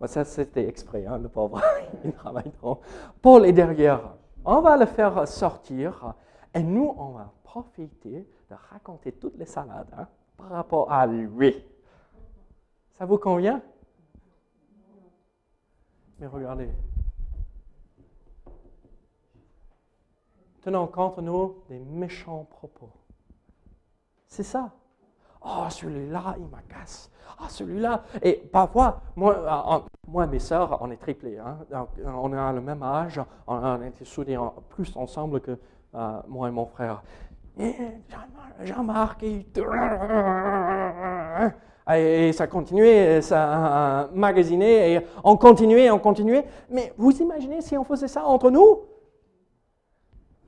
[0.07, 1.61] Ça, c'était exprès, hein, le pauvre.
[2.05, 2.81] Il travaille trop.
[3.21, 4.15] Paul est derrière.
[4.45, 6.15] On va le faire sortir
[6.55, 11.61] et nous, on va profiter de raconter toutes les salades hein, par rapport à lui.
[12.93, 13.61] Ça vous convient?
[16.21, 16.71] Mais regardez.
[20.63, 22.93] Tenons contre nous des méchants propos.
[24.31, 24.71] C'est ça.
[25.45, 27.11] Oh, celui-là, il m'agace.
[27.39, 28.05] Ah, celui-là.
[28.23, 31.39] Et parfois, moi, euh, moi et mes sœurs, on est triplés.
[31.39, 31.59] Hein.
[32.07, 33.21] on a le même âge.
[33.49, 35.59] On été soudés plus ensemble que
[35.95, 37.03] euh, moi et mon frère.
[37.59, 37.75] Et
[38.63, 39.47] Jean-Marc, et
[42.33, 46.47] ça continuait, ça magasinait, et on continuait, on continuait.
[46.71, 48.83] Mais vous imaginez si on faisait ça entre nous?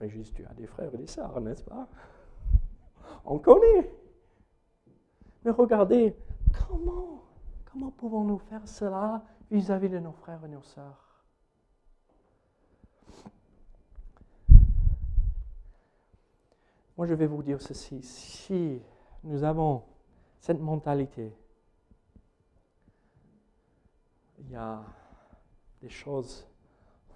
[0.01, 1.87] Régis, tu as des frères et des sœurs, n'est-ce pas?
[3.25, 3.91] On connaît.
[5.45, 6.15] Mais regardez,
[6.69, 7.23] comment,
[7.71, 11.25] comment pouvons-nous faire cela vis-à-vis -vis de nos frères et nos sœurs?
[16.97, 18.03] Moi, je vais vous dire ceci.
[18.03, 18.81] Si
[19.25, 19.83] nous avons
[20.39, 21.33] cette mentalité.
[24.39, 24.83] Il y a
[25.81, 26.47] des choses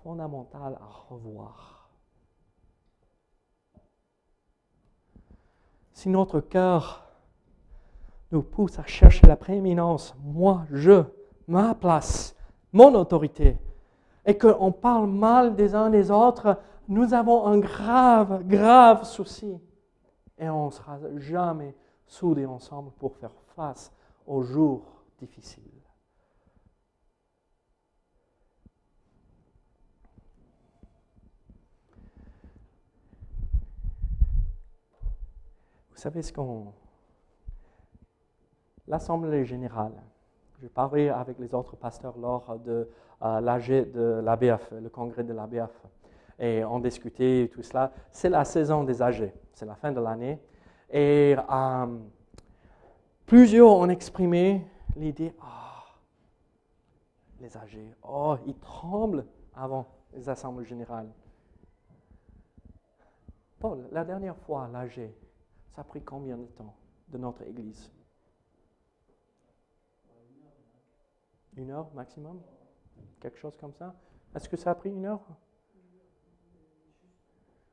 [0.02, 1.75] fondamentales à revoir.
[5.96, 7.06] Si notre cœur
[8.30, 11.04] nous pousse à chercher la prééminence, moi, je,
[11.48, 12.36] ma place,
[12.74, 13.56] mon autorité,
[14.26, 19.58] et qu'on parle mal des uns des autres, nous avons un grave, grave souci.
[20.38, 21.74] Et on ne sera jamais
[22.06, 23.90] soudés ensemble pour faire face
[24.26, 24.82] aux jours
[25.18, 25.62] difficiles.
[35.96, 36.74] Vous savez ce qu'on...
[38.86, 39.94] L'Assemblée générale,
[40.60, 42.90] je parlais avec les autres pasteurs lors de
[43.22, 45.72] euh, l'AG de l'ABF, le congrès de l'ABF,
[46.38, 47.92] et on discutait tout cela.
[48.10, 50.38] C'est la saison des AG, c'est la fin de l'année.
[50.90, 51.98] Et euh,
[53.24, 54.66] plusieurs ont exprimé
[54.96, 55.82] l'idée, ah,
[57.40, 59.24] les âgés, oh, ils tremblent
[59.54, 61.08] avant les assemblées générales.
[63.58, 65.16] Paul, la dernière fois, l'âgé,
[65.76, 66.74] ça a pris combien de temps
[67.08, 67.92] de notre Église?
[71.54, 72.40] Une heure maximum?
[73.20, 73.94] Quelque chose comme ça?
[74.34, 75.20] Est-ce que ça a pris une heure?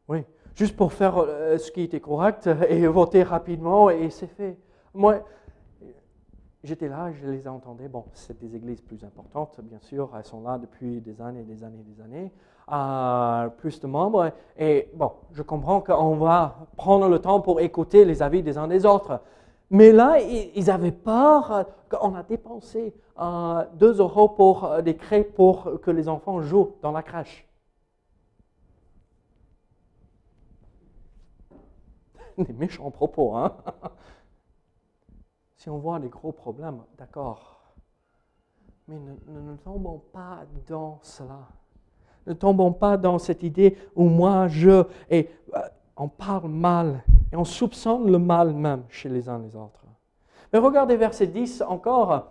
[0.09, 4.59] Oui, juste pour faire euh, ce qui était correct et voter rapidement, et c'est fait.
[4.93, 5.25] Moi,
[6.61, 7.87] j'étais là, je les entendais.
[7.87, 11.63] Bon, c'est des églises plus importantes, bien sûr, elles sont là depuis des années, des
[11.63, 12.33] années, des années,
[12.71, 14.31] euh, plus de membres.
[14.57, 18.67] Et bon, je comprends qu'on va prendre le temps pour écouter les avis des uns
[18.67, 19.21] des autres.
[19.69, 25.33] Mais là, ils avaient peur qu'on a dépensé euh, 2 euros pour euh, des crêpes
[25.35, 27.47] pour que les enfants jouent dans la crèche.
[32.37, 33.55] des méchants propos, hein
[35.57, 37.61] Si on voit des gros problèmes, d'accord.
[38.87, 41.47] Mais ne, ne, tombons pas dans cela.
[42.27, 45.59] Ne tombons pas dans cette idée où moi, je, et euh,
[45.97, 49.83] on parle mal, et on soupçonne le mal même chez les uns les autres.
[50.51, 52.27] Mais regardez verset 10 encore.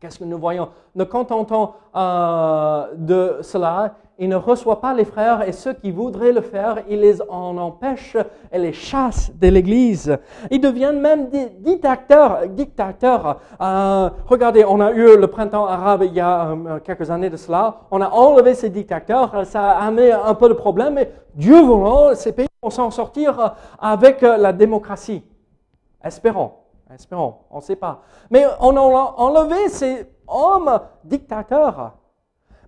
[0.00, 0.70] Qu'est-ce que nous voyons?
[0.94, 6.32] Ne contentons euh, de cela, il ne reçoit pas les frères et ceux qui voudraient
[6.32, 8.18] le faire, il les en empêche
[8.52, 10.18] et les chasse de l'Église.
[10.50, 12.46] Ils deviennent même des dictateurs.
[12.46, 13.40] dictateurs.
[13.58, 17.38] Euh, regardez, on a eu le printemps arabe il y a euh, quelques années de
[17.38, 17.80] cela.
[17.90, 19.46] On a enlevé ces dictateurs.
[19.46, 23.54] Ça a amené un peu de problème, mais Dieu voulant, ces pays vont s'en sortir
[23.80, 25.24] avec la démocratie.
[26.04, 26.52] Espérons.
[26.92, 28.02] Espérons, on ne sait pas.
[28.30, 31.94] Mais on a enlevé ces hommes dictateurs.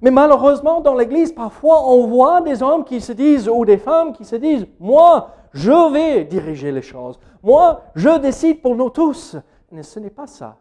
[0.02, 4.12] Mais malheureusement, dans l'Église, parfois, on voit des hommes qui se disent, ou des femmes
[4.12, 7.20] qui se disent, moi, je vais diriger les choses.
[7.40, 9.36] Moi, je décide pour nous tous.
[9.70, 10.58] Mais ce n'est pas ça.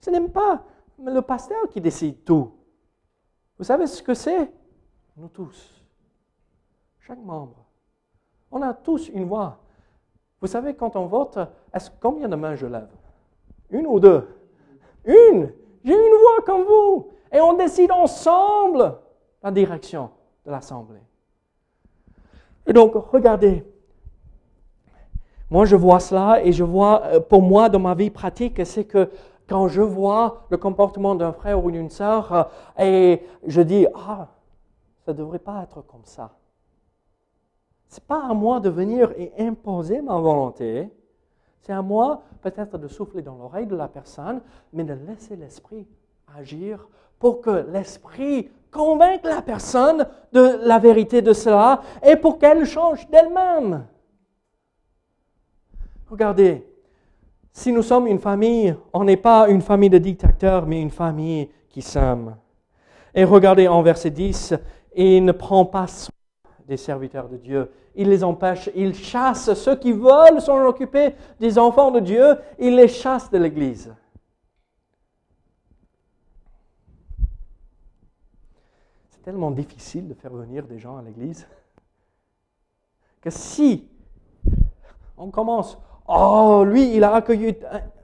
[0.00, 0.62] Ce n'est pas
[1.04, 2.52] le pasteur qui décide tout.
[3.58, 4.50] Vous savez ce que c'est?
[5.16, 5.82] Nous tous.
[7.00, 7.64] Chaque membre.
[8.52, 9.58] On a tous une voix.
[10.40, 11.38] Vous savez, quand on vote,
[11.72, 12.90] est-ce, combien de mains je lève?
[13.70, 14.28] Une ou deux?
[15.04, 17.10] Une J'ai une voix comme vous.
[17.34, 18.96] Et on décide ensemble
[19.42, 20.10] la direction
[20.46, 21.02] de l'Assemblée.
[22.66, 23.66] Et donc, regardez,
[25.50, 28.84] moi je vois cela et je vois, euh, pour moi, dans ma vie pratique, c'est
[28.84, 29.10] que
[29.48, 32.44] quand je vois le comportement d'un frère ou d'une sœur euh,
[32.78, 34.28] et je dis, ah,
[35.04, 36.36] ça ne devrait pas être comme ça.
[37.88, 40.88] Ce n'est pas à moi de venir et imposer ma volonté.
[41.62, 44.40] C'est à moi peut-être de souffler dans l'oreille de la personne,
[44.72, 45.86] mais de laisser l'esprit
[46.36, 46.88] agir
[47.24, 53.08] pour que l'esprit convainque la personne de la vérité de cela et pour qu'elle change
[53.08, 53.86] d'elle-même.
[56.10, 56.68] Regardez,
[57.50, 61.48] si nous sommes une famille, on n'est pas une famille de dictateurs, mais une famille
[61.70, 62.36] qui s'aime.
[63.14, 64.52] Et regardez en verset 10,
[64.94, 66.12] il ne prend pas soin
[66.68, 67.70] des serviteurs de Dieu.
[67.94, 72.76] Il les empêche, il chasse ceux qui veulent s'en occuper des enfants de Dieu, il
[72.76, 73.94] les chasse de l'Église.
[79.13, 81.46] C'est tellement difficile de faire venir des gens à l'Église
[83.20, 83.88] que si
[85.16, 87.56] on commence, Oh, lui, il a accueilli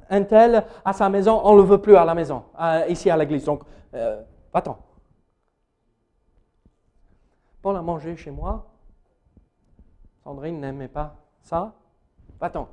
[0.08, 2.44] un tel à sa maison, on ne le veut plus à la maison,
[2.88, 3.44] ici à l'église.
[3.44, 3.62] Donc,
[3.94, 4.78] euh, va-t'en.
[7.60, 8.66] Paul a mangé chez moi.
[10.24, 11.74] Sandrine n'aimait pas ça.
[12.40, 12.68] Va-t'en.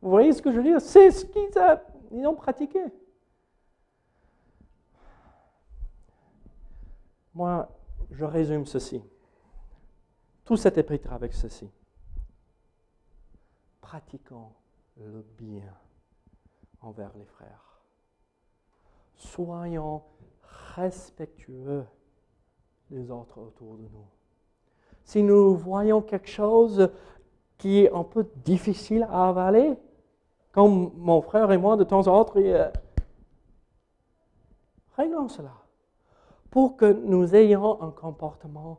[0.00, 0.80] Vous voyez ce que je veux dire?
[0.80, 2.80] C'est ce qu'ils ont pratiqué.
[7.34, 7.68] Moi,
[8.10, 9.02] je résume ceci.
[10.44, 11.70] Tout cet épître avec ceci
[13.80, 14.52] pratiquons
[14.96, 15.74] le bien
[16.80, 17.80] envers les frères.
[19.16, 20.02] Soyons
[20.76, 21.84] respectueux
[22.90, 24.06] des autres autour de nous.
[25.02, 26.88] Si nous voyons quelque chose
[27.58, 29.76] qui est un peu difficile à avaler,
[30.52, 32.70] comme mon frère et moi de temps en temps, euh,
[34.96, 35.52] réglons cela
[36.50, 38.78] pour que nous ayons un comportement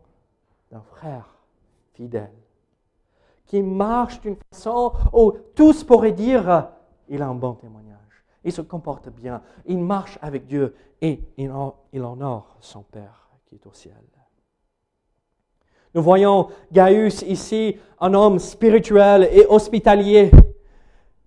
[0.72, 1.36] d'un frère
[1.94, 2.32] fidèle
[3.46, 6.70] qui marche d'une façon où tous pourraient dire
[7.10, 7.98] il a un bon témoignage.
[8.44, 9.42] Il se comporte bien.
[9.66, 11.52] Il marche avec Dieu et il,
[12.02, 13.94] honore son Père qui est au ciel.
[15.94, 20.32] Nous voyons Gaius ici, un homme spirituel et hospitalier.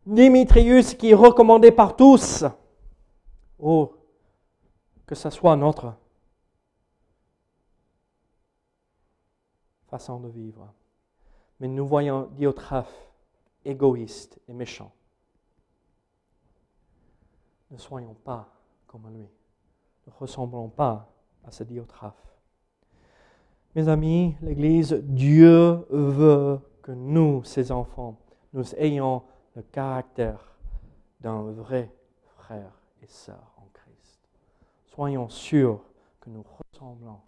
[0.07, 2.45] Dimitrius qui est recommandé par tous.
[3.59, 3.93] Oh,
[5.07, 5.95] que ce soit notre
[9.95, 10.75] façon de vivre
[11.61, 13.13] mais nous voyons Diotrophe
[13.65, 14.93] égoïste et méchant.
[17.71, 18.49] Ne soyons pas
[18.89, 19.29] comme lui.
[20.07, 21.09] Ne ressemblons pas
[21.45, 22.41] à ce Diotrophe.
[23.77, 28.19] Mes amis, l'Église, Dieu veut que nous, ses enfants,
[28.53, 29.23] nous ayons
[29.55, 30.57] le caractère
[31.21, 31.89] d'un vrai
[32.37, 34.21] frère et sœur en Christ.
[34.87, 35.81] Soyons sûrs
[36.21, 37.21] que nous ressemblons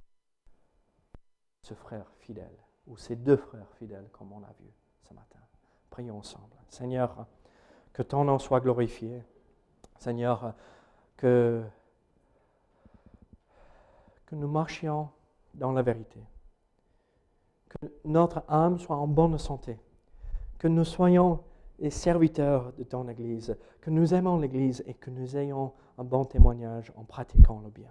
[1.67, 2.57] ce frère fidèle
[2.87, 4.71] ou ces deux frères fidèles, comme on a vu
[5.03, 5.41] ce matin.
[5.91, 6.55] Prions ensemble.
[6.69, 7.27] Seigneur,
[7.93, 9.25] que ton nom soit glorifié.
[9.99, 10.55] Seigneur,
[11.17, 11.65] que,
[14.27, 15.09] que nous marchions
[15.55, 16.21] dans la vérité.
[17.69, 19.77] Que notre âme soit en bonne santé.
[20.61, 21.43] Que nous soyons
[21.81, 23.57] les serviteurs de ton Église.
[23.81, 27.91] Que nous aimons l'Église et que nous ayons un bon témoignage en pratiquant le bien.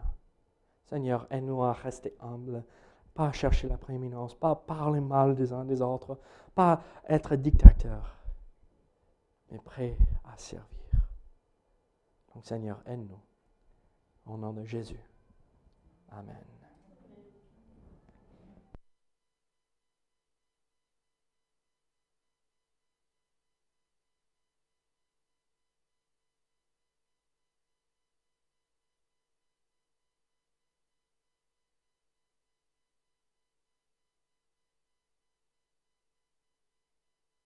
[0.86, 2.64] Seigneur, aide-nous à rester humbles
[3.16, 6.20] pas chercher la prééminence, pas parler mal des uns des autres,
[6.54, 8.16] pas être dictateur,
[9.50, 10.68] mais prêt à servir.
[12.34, 13.22] Donc Seigneur, aide-nous.
[14.26, 15.00] Au nom de Jésus.
[16.10, 16.65] Amen.